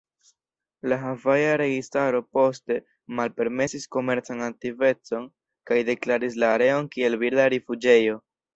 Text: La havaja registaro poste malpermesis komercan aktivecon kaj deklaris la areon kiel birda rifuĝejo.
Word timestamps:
La 0.93 0.97
havaja 1.01 1.51
registaro 1.61 2.21
poste 2.37 2.77
malpermesis 3.21 3.87
komercan 3.97 4.43
aktivecon 4.47 5.31
kaj 5.73 5.81
deklaris 5.93 6.41
la 6.45 6.53
areon 6.59 6.93
kiel 6.97 7.23
birda 7.27 7.51
rifuĝejo. 7.59 8.21